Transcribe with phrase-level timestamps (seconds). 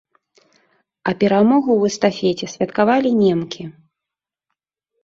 [1.11, 3.63] А перамогу ў эстафеце святкавалі немкі.